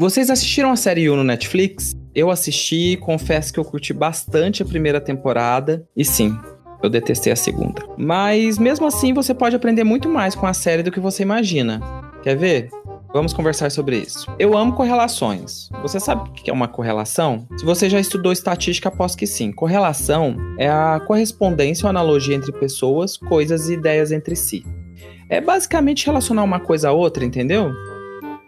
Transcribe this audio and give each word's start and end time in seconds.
Vocês 0.00 0.30
assistiram 0.30 0.70
a 0.70 0.76
série 0.76 1.10
U 1.10 1.16
no 1.16 1.24
Netflix? 1.24 1.92
Eu 2.14 2.30
assisti, 2.30 2.96
confesso 2.98 3.52
que 3.52 3.58
eu 3.58 3.64
curti 3.64 3.92
bastante 3.92 4.62
a 4.62 4.64
primeira 4.64 5.00
temporada. 5.00 5.84
E 5.96 6.04
sim, 6.04 6.38
eu 6.80 6.88
detestei 6.88 7.32
a 7.32 7.36
segunda. 7.36 7.82
Mas 7.98 8.58
mesmo 8.58 8.86
assim, 8.86 9.12
você 9.12 9.34
pode 9.34 9.56
aprender 9.56 9.82
muito 9.82 10.08
mais 10.08 10.36
com 10.36 10.46
a 10.46 10.54
série 10.54 10.84
do 10.84 10.92
que 10.92 11.00
você 11.00 11.24
imagina. 11.24 11.80
Quer 12.22 12.36
ver? 12.36 12.68
Vamos 13.12 13.32
conversar 13.32 13.72
sobre 13.72 13.98
isso. 13.98 14.32
Eu 14.38 14.56
amo 14.56 14.72
correlações. 14.74 15.68
Você 15.82 15.98
sabe 15.98 16.30
o 16.30 16.32
que 16.32 16.48
é 16.48 16.54
uma 16.54 16.68
correlação? 16.68 17.48
Se 17.56 17.64
você 17.64 17.90
já 17.90 17.98
estudou 17.98 18.30
estatística, 18.30 18.88
aposto 18.88 19.18
que 19.18 19.26
sim. 19.26 19.50
Correlação 19.50 20.36
é 20.60 20.68
a 20.68 21.00
correspondência 21.04 21.86
ou 21.86 21.90
analogia 21.90 22.36
entre 22.36 22.52
pessoas, 22.52 23.16
coisas 23.16 23.68
e 23.68 23.72
ideias 23.72 24.12
entre 24.12 24.36
si. 24.36 24.64
É 25.28 25.40
basicamente 25.40 26.06
relacionar 26.06 26.44
uma 26.44 26.60
coisa 26.60 26.90
a 26.90 26.92
outra, 26.92 27.24
entendeu? 27.24 27.72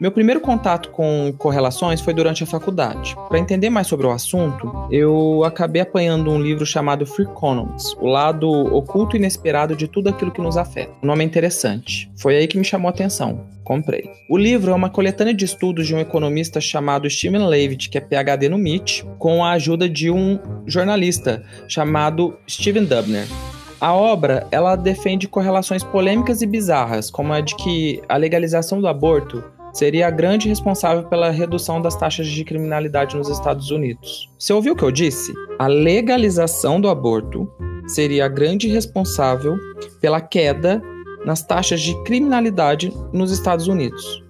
Meu 0.01 0.11
primeiro 0.11 0.41
contato 0.41 0.89
com 0.89 1.30
correlações 1.37 2.01
foi 2.01 2.14
durante 2.14 2.43
a 2.43 2.46
faculdade. 2.46 3.14
Para 3.29 3.38
entender 3.38 3.69
mais 3.69 3.87
sobre 3.87 4.06
o 4.06 4.11
assunto, 4.11 4.73
eu 4.91 5.45
acabei 5.45 5.83
apanhando 5.83 6.30
um 6.30 6.41
livro 6.41 6.65
chamado 6.65 7.05
Free 7.05 7.27
Economics, 7.27 7.95
o 8.01 8.06
lado 8.06 8.51
oculto 8.51 9.15
e 9.15 9.19
inesperado 9.19 9.77
de 9.77 9.87
tudo 9.87 10.09
aquilo 10.09 10.30
que 10.30 10.41
nos 10.41 10.56
afeta. 10.56 10.91
O 11.02 11.06
nome 11.06 11.23
é 11.23 11.27
interessante. 11.27 12.11
Foi 12.16 12.34
aí 12.34 12.48
que 12.48 12.56
me 12.56 12.65
chamou 12.65 12.89
a 12.89 12.92
atenção. 12.92 13.45
Comprei. 13.62 14.11
O 14.30 14.39
livro 14.39 14.70
é 14.70 14.75
uma 14.75 14.89
coletânea 14.89 15.34
de 15.34 15.45
estudos 15.45 15.87
de 15.87 15.95
um 15.95 15.98
economista 15.98 16.62
chamado 16.62 17.09
Steven 17.11 17.47
Levitt, 17.47 17.91
que 17.91 17.98
é 17.98 18.01
PhD 18.01 18.48
no 18.48 18.56
MIT, 18.56 19.05
com 19.19 19.45
a 19.45 19.51
ajuda 19.51 19.87
de 19.87 20.11
um 20.11 20.39
jornalista 20.64 21.42
chamado 21.69 22.39
Steven 22.48 22.87
Dubner. 22.87 23.27
A 23.78 23.92
obra, 23.92 24.47
ela 24.51 24.77
defende 24.77 25.28
correlações 25.28 25.84
polêmicas 25.84 26.41
e 26.41 26.47
bizarras, 26.47 27.11
como 27.11 27.34
a 27.34 27.41
de 27.42 27.55
que 27.56 28.01
a 28.09 28.17
legalização 28.17 28.80
do 28.80 28.89
aborto 28.89 29.45
seria 29.73 30.09
a 30.09 30.10
grande 30.10 30.48
responsável 30.48 31.05
pela 31.05 31.30
redução 31.30 31.80
das 31.80 31.97
taxas 31.97 32.27
de 32.27 32.45
criminalidade 32.45 33.16
nos 33.16 33.28
Estados 33.28 33.70
Unidos. 33.70 34.30
Você 34.38 34.52
ouviu 34.52 34.73
o 34.73 34.77
que 34.77 34.84
eu 34.84 34.91
disse? 34.91 35.33
A 35.58 35.67
legalização 35.67 36.81
do 36.81 36.89
aborto 36.89 37.50
seria 37.86 38.25
a 38.25 38.28
grande 38.28 38.69
responsável 38.69 39.56
pela 40.00 40.20
queda 40.20 40.83
nas 41.25 41.42
taxas 41.42 41.80
de 41.80 41.95
criminalidade 42.05 42.92
nos 43.12 43.30
Estados 43.30 43.69
Unidos. 43.69 44.25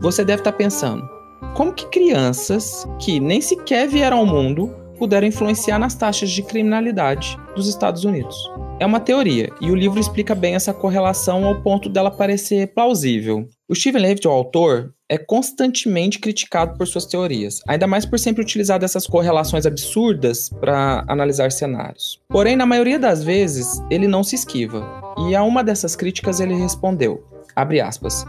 Você 0.00 0.24
deve 0.24 0.40
estar 0.40 0.52
pensando, 0.52 1.08
como 1.54 1.72
que 1.72 1.86
crianças 1.86 2.86
que 2.98 3.18
nem 3.18 3.40
sequer 3.40 3.88
vieram 3.88 4.18
ao 4.18 4.26
mundo 4.26 4.85
puderam 4.96 5.26
influenciar 5.26 5.78
nas 5.78 5.94
taxas 5.94 6.30
de 6.30 6.42
criminalidade 6.42 7.38
dos 7.54 7.68
Estados 7.68 8.04
Unidos? 8.04 8.36
É 8.78 8.84
uma 8.84 9.00
teoria, 9.00 9.50
e 9.60 9.70
o 9.70 9.74
livro 9.74 9.98
explica 9.98 10.34
bem 10.34 10.54
essa 10.54 10.74
correlação 10.74 11.46
ao 11.46 11.62
ponto 11.62 11.88
dela 11.88 12.10
parecer 12.10 12.74
plausível. 12.74 13.48
O 13.68 13.74
Steven 13.74 14.02
Levitt, 14.02 14.28
o 14.28 14.30
autor, 14.30 14.92
é 15.08 15.16
constantemente 15.16 16.18
criticado 16.18 16.76
por 16.76 16.86
suas 16.86 17.06
teorias, 17.06 17.60
ainda 17.66 17.86
mais 17.86 18.04
por 18.04 18.18
sempre 18.18 18.42
utilizar 18.42 18.82
essas 18.82 19.06
correlações 19.06 19.64
absurdas 19.64 20.50
para 20.50 21.04
analisar 21.08 21.52
cenários. 21.52 22.20
Porém, 22.28 22.56
na 22.56 22.66
maioria 22.66 22.98
das 22.98 23.22
vezes, 23.24 23.80
ele 23.90 24.06
não 24.06 24.22
se 24.22 24.34
esquiva, 24.34 24.84
e 25.26 25.34
a 25.34 25.42
uma 25.42 25.64
dessas 25.64 25.96
críticas 25.96 26.40
ele 26.40 26.54
respondeu, 26.54 27.24
abre 27.54 27.80
aspas, 27.80 28.26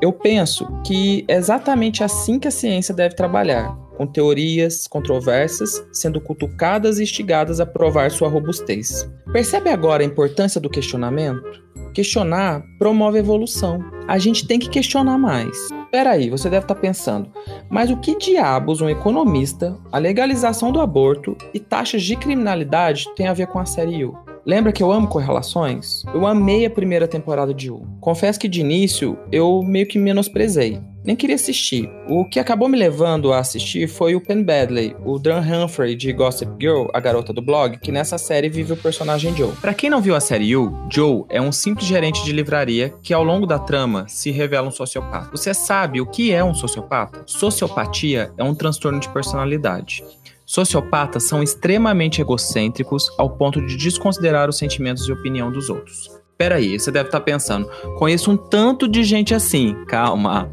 eu 0.00 0.12
penso 0.12 0.66
que 0.86 1.26
é 1.28 1.34
exatamente 1.34 2.02
assim 2.02 2.38
que 2.38 2.48
a 2.48 2.50
ciência 2.50 2.94
deve 2.94 3.14
trabalhar, 3.14 3.76
com 4.00 4.06
teorias 4.06 4.88
controversas 4.88 5.86
sendo 5.92 6.22
cutucadas 6.22 6.98
e 6.98 7.02
instigadas 7.02 7.60
a 7.60 7.66
provar 7.66 8.10
sua 8.10 8.30
robustez. 8.30 9.06
Percebe 9.30 9.68
agora 9.68 10.02
a 10.02 10.06
importância 10.06 10.58
do 10.58 10.70
questionamento? 10.70 11.62
Questionar 11.92 12.64
promove 12.78 13.18
evolução. 13.18 13.84
A 14.08 14.16
gente 14.16 14.46
tem 14.46 14.58
que 14.58 14.70
questionar 14.70 15.18
mais. 15.18 15.54
Peraí, 15.92 16.30
você 16.30 16.48
deve 16.48 16.64
estar 16.64 16.76
pensando, 16.76 17.30
mas 17.68 17.90
o 17.90 17.96
que 17.98 18.16
diabos 18.16 18.80
um 18.80 18.88
economista, 18.88 19.76
a 19.92 19.98
legalização 19.98 20.72
do 20.72 20.80
aborto 20.80 21.36
e 21.52 21.60
taxas 21.60 22.02
de 22.02 22.16
criminalidade 22.16 23.04
tem 23.14 23.28
a 23.28 23.34
ver 23.34 23.48
com 23.48 23.58
a 23.58 23.66
série 23.66 24.02
U? 24.02 24.29
Lembra 24.44 24.72
que 24.72 24.82
eu 24.82 24.90
amo 24.90 25.06
correlações? 25.06 26.02
Eu 26.14 26.26
amei 26.26 26.64
a 26.64 26.70
primeira 26.70 27.06
temporada 27.06 27.52
de 27.52 27.70
U. 27.70 27.86
Confesso 28.00 28.40
que 28.40 28.48
de 28.48 28.60
início 28.60 29.18
eu 29.30 29.62
meio 29.62 29.86
que 29.86 29.98
menosprezei. 29.98 30.80
Nem 31.04 31.16
queria 31.16 31.36
assistir. 31.36 31.90
O 32.08 32.26
que 32.26 32.38
acabou 32.38 32.68
me 32.68 32.78
levando 32.78 33.32
a 33.32 33.38
assistir 33.38 33.88
foi 33.88 34.14
o 34.14 34.20
Penn 34.20 34.42
Badley, 34.42 34.94
o 35.04 35.18
Dan 35.18 35.40
Humphrey 35.40 35.94
de 35.94 36.12
Gossip 36.12 36.52
Girl, 36.60 36.88
a 36.92 37.00
garota 37.00 37.32
do 37.32 37.40
blog, 37.40 37.78
que 37.78 37.90
nessa 37.90 38.18
série 38.18 38.50
vive 38.50 38.74
o 38.74 38.76
personagem 38.76 39.34
Joe. 39.34 39.52
Para 39.60 39.72
quem 39.72 39.88
não 39.88 40.02
viu 40.02 40.14
a 40.14 40.20
série 40.20 40.54
U, 40.54 40.86
Joe 40.90 41.24
é 41.30 41.40
um 41.40 41.52
simples 41.52 41.86
gerente 41.86 42.22
de 42.22 42.32
livraria 42.32 42.92
que 43.02 43.14
ao 43.14 43.24
longo 43.24 43.46
da 43.46 43.58
trama 43.58 44.04
se 44.08 44.30
revela 44.30 44.68
um 44.68 44.72
sociopata. 44.72 45.30
Você 45.30 45.54
sabe 45.54 46.00
o 46.02 46.06
que 46.06 46.32
é 46.32 46.44
um 46.44 46.54
sociopata? 46.54 47.22
Sociopatia 47.24 48.30
é 48.36 48.44
um 48.44 48.54
transtorno 48.54 49.00
de 49.00 49.08
personalidade. 49.08 50.04
Sociopatas 50.50 51.28
são 51.28 51.44
extremamente 51.44 52.20
egocêntricos 52.20 53.08
ao 53.16 53.30
ponto 53.30 53.64
de 53.64 53.76
desconsiderar 53.76 54.48
os 54.48 54.58
sentimentos 54.58 55.06
e 55.06 55.12
opinião 55.12 55.48
dos 55.48 55.70
outros. 55.70 56.10
Peraí, 56.36 56.76
você 56.76 56.90
deve 56.90 57.06
estar 57.06 57.20
pensando, 57.20 57.70
conheço 57.96 58.32
um 58.32 58.36
tanto 58.36 58.88
de 58.88 59.04
gente 59.04 59.32
assim. 59.32 59.76
Calma. 59.86 60.50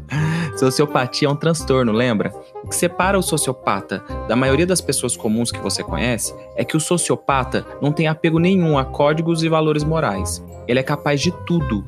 Sociopatia 0.56 1.26
é 1.26 1.30
um 1.32 1.34
transtorno, 1.34 1.90
lembra? 1.90 2.32
O 2.62 2.68
que 2.68 2.76
separa 2.76 3.18
o 3.18 3.22
sociopata 3.22 4.04
da 4.28 4.36
maioria 4.36 4.66
das 4.66 4.80
pessoas 4.80 5.16
comuns 5.16 5.50
que 5.50 5.58
você 5.58 5.82
conhece 5.82 6.32
é 6.54 6.64
que 6.64 6.76
o 6.76 6.80
sociopata 6.80 7.66
não 7.82 7.90
tem 7.90 8.06
apego 8.06 8.38
nenhum 8.38 8.78
a 8.78 8.84
códigos 8.84 9.42
e 9.42 9.48
valores 9.48 9.82
morais. 9.82 10.40
Ele 10.68 10.78
é 10.78 10.84
capaz 10.84 11.20
de 11.20 11.32
tudo, 11.44 11.84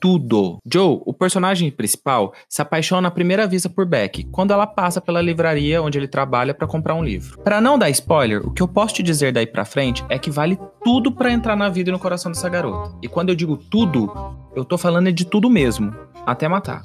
tudo. 0.00 0.58
Joe, 0.64 1.00
o 1.04 1.12
personagem 1.12 1.70
principal, 1.70 2.32
se 2.48 2.62
apaixona 2.62 3.08
à 3.08 3.10
primeira 3.10 3.46
vista 3.46 3.68
por 3.68 3.86
Beck 3.86 4.24
quando 4.30 4.52
ela 4.52 4.66
passa 4.66 5.00
pela 5.00 5.22
livraria 5.22 5.82
onde 5.82 5.98
ele 5.98 6.08
trabalha 6.08 6.54
para 6.54 6.66
comprar 6.66 6.94
um 6.94 7.04
livro. 7.04 7.40
Para 7.42 7.60
não 7.60 7.78
dar 7.78 7.90
spoiler, 7.90 8.46
o 8.46 8.50
que 8.50 8.62
eu 8.62 8.68
posso 8.68 8.94
te 8.94 9.02
dizer 9.02 9.32
daí 9.32 9.46
para 9.46 9.64
frente 9.64 10.04
é 10.08 10.18
que 10.18 10.30
vale 10.30 10.58
tudo 10.84 11.12
para 11.12 11.32
entrar 11.32 11.56
na 11.56 11.68
vida 11.68 11.90
e 11.90 11.92
no 11.92 11.98
coração 11.98 12.30
dessa 12.30 12.48
garota. 12.48 12.96
E 13.02 13.08
quando 13.08 13.30
eu 13.30 13.34
digo 13.34 13.56
tudo, 13.56 14.12
eu 14.54 14.64
tô 14.64 14.78
falando 14.78 15.12
de 15.12 15.24
tudo 15.24 15.50
mesmo, 15.50 15.94
até 16.24 16.48
matar. 16.48 16.82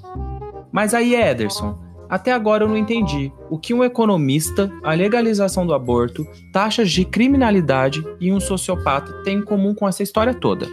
Mas 0.71 0.93
aí, 0.93 1.15
Ederson, 1.15 1.77
até 2.11 2.33
agora 2.33 2.65
eu 2.65 2.67
não 2.67 2.75
entendi 2.75 3.31
o 3.49 3.57
que 3.57 3.73
um 3.73 3.85
economista, 3.85 4.69
a 4.83 4.93
legalização 4.93 5.65
do 5.65 5.73
aborto, 5.73 6.27
taxas 6.51 6.91
de 6.91 7.05
criminalidade 7.05 8.05
e 8.19 8.33
um 8.33 8.39
sociopata 8.39 9.23
têm 9.23 9.37
em 9.37 9.41
comum 9.41 9.73
com 9.73 9.87
essa 9.87 10.03
história 10.03 10.33
toda. 10.33 10.67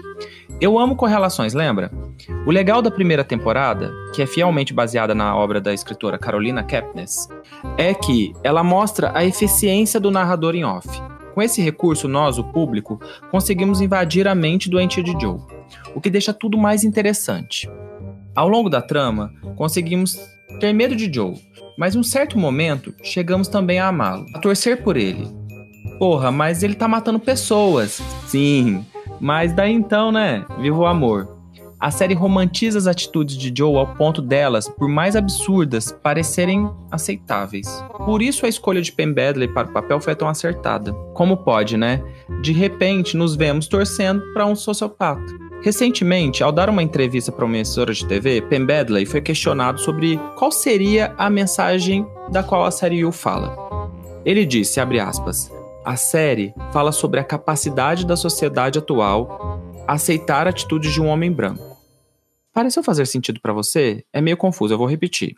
Eu 0.61 0.77
amo 0.77 0.97
correlações, 0.97 1.55
lembra? 1.55 1.93
O 2.47 2.51
legal 2.51 2.83
da 2.83 2.91
primeira 2.91 3.25
temporada, 3.25 3.93
que 4.15 4.23
é 4.23 4.27
fielmente 4.27 4.73
baseada 4.73 5.15
na 5.15 5.37
obra 5.37 5.61
da 5.61 5.73
escritora 5.73 6.19
Carolina 6.19 6.63
Kepnes, 6.63 7.29
é 7.77 7.95
que 7.95 8.33
ela 8.45 8.63
mostra 8.63 9.13
a 9.15 9.25
eficiência 9.25 9.99
do 9.99 10.11
narrador 10.11 10.55
em 10.55 10.65
off. 10.65 10.89
Com 11.35 11.43
esse 11.43 11.63
recurso, 11.63 12.09
nós, 12.09 12.39
o 12.39 12.45
público, 12.45 13.01
conseguimos 13.31 13.81
invadir 13.81 14.27
a 14.27 14.35
mente 14.35 14.69
doente 14.69 15.03
de 15.03 15.13
Joe, 15.13 15.39
o 15.95 16.01
que 16.01 16.11
deixa 16.11 16.33
tudo 16.33 16.59
mais 16.59 16.85
interessante. 16.85 17.71
Ao 18.35 18.49
longo 18.49 18.69
da 18.69 18.83
trama, 18.83 19.33
conseguimos 19.57 20.19
ter 20.61 20.73
medo 20.73 20.97
de 20.97 21.13
Joe, 21.13 21.35
mas 21.79 21.95
em 21.95 21.99
um 21.99 22.03
certo 22.03 22.39
momento 22.39 22.95
chegamos 23.03 23.49
também 23.49 23.79
a 23.79 23.89
amá-lo, 23.89 24.27
a 24.35 24.39
torcer 24.39 24.83
por 24.83 24.97
ele. 24.97 25.29
Porra, 25.99 26.31
mas 26.31 26.63
ele 26.63 26.75
tá 26.75 26.89
matando 26.89 27.19
pessoas. 27.19 28.03
Sim, 28.27 28.85
mas 29.21 29.53
daí 29.53 29.73
então, 29.73 30.13
né? 30.13 30.45
Viva 30.61 30.79
o 30.79 30.87
amor. 30.87 31.38
A 31.81 31.93
série 31.93 32.15
romantiza 32.15 32.77
as 32.77 32.89
atitudes 32.89 33.37
de 33.37 33.53
Joe 33.57 33.77
ao 33.77 33.95
ponto 33.95 34.21
delas, 34.21 34.69
por 34.69 34.89
mais 34.89 35.15
absurdas, 35.15 35.93
parecerem 36.03 36.69
aceitáveis. 36.91 37.69
Por 38.05 38.21
isso 38.21 38.45
a 38.45 38.49
escolha 38.49 38.83
de 38.83 38.91
Penn 38.91 39.13
Badley 39.13 39.47
para 39.47 39.69
o 39.69 39.73
papel 39.73 40.01
foi 40.01 40.17
tão 40.17 40.29
acertada. 40.29 40.93
Como 41.15 41.37
pode, 41.37 41.77
né? 41.77 42.03
De 42.43 42.53
repente 42.53 43.17
nos 43.17 43.37
vemos 43.37 43.69
torcendo 43.69 44.21
para 44.33 44.45
um 44.45 44.57
sociopata. 44.57 45.23
Recentemente, 45.63 46.43
ao 46.43 46.51
dar 46.51 46.69
uma 46.69 46.83
entrevista 46.83 47.31
para 47.31 47.45
uma 47.45 47.57
emissora 47.57 47.95
de 47.95 48.05
TV, 48.05 48.43
Penn 48.43 48.67
Badley 48.67 49.07
foi 49.07 49.21
questionado 49.21 49.79
sobre 49.79 50.19
qual 50.37 50.51
seria 50.51 51.15
a 51.17 51.31
mensagem 51.31 52.05
da 52.31 52.43
qual 52.43 52.65
a 52.65 52.73
série 52.73 53.05
U 53.05 53.13
fala. 53.13 53.57
Ele 54.25 54.45
disse, 54.45 54.81
abre 54.81 54.99
aspas, 54.99 55.49
a 55.85 55.95
série 55.95 56.53
fala 56.73 56.91
sobre 56.91 57.21
a 57.21 57.25
capacidade 57.25 58.05
da 58.05 58.17
sociedade 58.17 58.81
atual 58.81 59.63
aceitar 59.87 60.47
atitudes 60.47 60.93
de 60.93 61.01
um 61.01 61.07
homem 61.07 61.33
branco. 61.33 61.68
Pareceu 62.59 62.83
fazer 62.83 63.07
sentido 63.07 63.39
para 63.41 63.53
você? 63.53 64.03
É 64.13 64.21
meio 64.21 64.37
confuso, 64.37 64.75
eu 64.75 64.79
vou 64.79 64.89
repetir. 64.89 65.37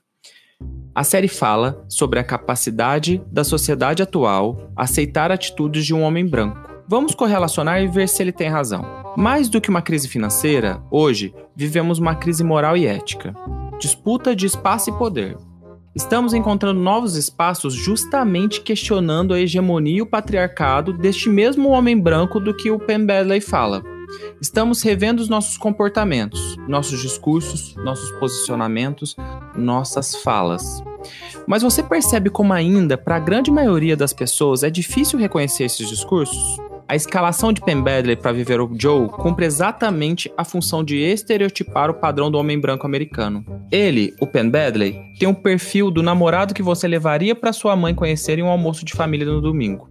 A 0.95 1.05
série 1.05 1.29
fala 1.29 1.85
sobre 1.87 2.19
a 2.19 2.25
capacidade 2.25 3.23
da 3.31 3.45
sociedade 3.45 4.03
atual 4.03 4.73
aceitar 4.75 5.31
atitudes 5.31 5.85
de 5.85 5.93
um 5.93 6.01
homem 6.01 6.27
branco. 6.27 6.59
Vamos 6.89 7.15
correlacionar 7.15 7.83
e 7.83 7.89
ver 7.89 8.09
se 8.09 8.23
ele 8.23 8.33
tem 8.33 8.49
razão. 8.49 8.87
Mais 9.19 9.51
do 9.51 9.61
que 9.61 9.69
uma 9.69 9.83
crise 9.83 10.09
financeira, 10.09 10.83
hoje 10.91 11.35
vivemos 11.55 11.99
uma 11.99 12.15
crise 12.15 12.43
moral 12.43 12.75
e 12.75 12.87
ética. 12.87 13.35
Disputa 13.79 14.35
de 14.35 14.47
espaço 14.47 14.89
e 14.89 14.97
poder. 14.97 15.37
Estamos 15.95 16.33
encontrando 16.33 16.81
novos 16.81 17.17
espaços 17.17 17.75
justamente 17.75 18.63
questionando 18.63 19.35
a 19.35 19.41
hegemonia 19.41 19.99
e 19.99 20.03
o 20.03 20.07
patriarcado 20.07 20.95
deste 20.95 21.29
mesmo 21.29 21.69
homem 21.69 22.01
branco 22.01 22.41
do 22.41 22.57
que 22.57 22.71
o 22.71 22.79
Penn 22.79 23.05
Badley 23.05 23.43
fala. 23.43 23.83
Estamos 24.41 24.83
revendo 24.83 25.21
os 25.21 25.29
nossos 25.29 25.57
comportamentos, 25.57 26.57
nossos 26.69 27.01
discursos, 27.01 27.75
nossos 27.77 28.11
posicionamentos, 28.13 29.17
nossas 29.57 30.15
falas. 30.17 30.83
Mas 31.47 31.63
você 31.63 31.83
percebe 31.83 32.31
como 32.31 32.53
ainda, 32.53 32.97
para 32.97 33.17
a 33.17 33.21
grande 33.21 33.51
maioria 33.51 33.97
das 33.97 34.13
pessoas, 34.13 34.63
é 34.63 34.71
difícil 34.71 35.19
reconhecer 35.19 35.65
esses 35.65 35.89
discursos? 35.89 36.59
A 36.91 36.97
escalação 36.97 37.53
de 37.53 37.61
Penn 37.61 37.83
Badley 37.83 38.17
para 38.17 38.33
viver 38.33 38.61
o 38.61 38.69
Joe 38.77 39.09
cumpre 39.11 39.47
exatamente 39.47 40.29
a 40.37 40.45
função 40.45 40.83
de 40.83 40.97
estereotipar 40.97 41.89
o 41.89 41.95
padrão 41.95 42.31
do 42.33 42.37
homem 42.37 42.59
branco 42.59 42.85
americano. 42.85 43.45
Ele, 43.71 44.13
o 44.21 44.27
Penn 44.27 44.51
Badley, 44.51 44.99
tem 45.17 45.29
um 45.29 45.35
perfil 45.35 45.91
do 45.91 46.03
namorado 46.03 46.53
que 46.53 46.65
você 46.65 46.89
levaria 46.89 47.33
para 47.33 47.53
sua 47.53 47.77
mãe 47.77 47.95
conhecer 47.95 48.41
em 48.41 48.43
um 48.43 48.49
almoço 48.49 48.85
de 48.85 48.93
família 48.93 49.25
no 49.25 49.41
domingo. 49.41 49.90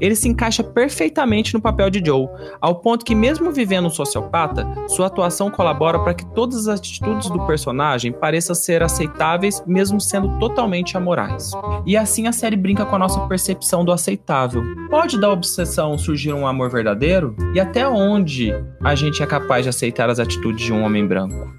Ele 0.00 0.14
se 0.14 0.28
encaixa 0.28 0.62
perfeitamente 0.62 1.54
no 1.54 1.60
papel 1.60 1.90
de 1.90 2.02
Joe, 2.04 2.28
ao 2.60 2.76
ponto 2.76 3.04
que, 3.04 3.14
mesmo 3.14 3.50
vivendo 3.50 3.86
um 3.86 3.90
sociopata, 3.90 4.66
sua 4.88 5.06
atuação 5.06 5.50
colabora 5.50 5.98
para 5.98 6.14
que 6.14 6.26
todas 6.34 6.68
as 6.68 6.80
atitudes 6.80 7.28
do 7.28 7.46
personagem 7.46 8.12
pareçam 8.12 8.54
ser 8.54 8.82
aceitáveis, 8.82 9.62
mesmo 9.66 10.00
sendo 10.00 10.38
totalmente 10.38 10.96
amorais. 10.96 11.50
E 11.86 11.96
assim 11.96 12.26
a 12.26 12.32
série 12.32 12.56
brinca 12.56 12.86
com 12.86 12.96
a 12.96 12.98
nossa 12.98 13.20
percepção 13.26 13.84
do 13.84 13.92
aceitável. 13.92 14.62
Pode 14.88 15.18
da 15.18 15.30
obsessão 15.30 15.96
surgir 15.98 16.32
um 16.32 16.46
amor 16.46 16.70
verdadeiro? 16.70 17.34
E 17.54 17.60
até 17.60 17.86
onde 17.88 18.52
a 18.82 18.94
gente 18.94 19.22
é 19.22 19.26
capaz 19.26 19.64
de 19.64 19.68
aceitar 19.68 20.10
as 20.10 20.18
atitudes 20.18 20.64
de 20.64 20.72
um 20.72 20.82
homem 20.82 21.06
branco? 21.06 21.52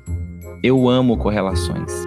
Eu 0.63 0.87
amo 0.87 1.17
correlações. 1.17 2.05